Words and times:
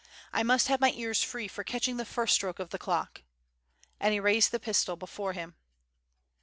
I 0.33 0.41
must 0.41 0.67
have 0.67 0.81
my 0.81 0.89
ears 0.93 1.21
free 1.21 1.47
for 1.47 1.63
catching 1.63 1.97
the 1.97 2.05
first 2.05 2.33
stroke 2.33 2.57
of 2.57 2.71
the 2.71 2.79
clock." 2.79 3.21
And 3.99 4.11
he 4.15 4.19
raised 4.19 4.51
the 4.51 4.59
pistol 4.59 4.95
before 4.95 5.33
him. 5.33 5.53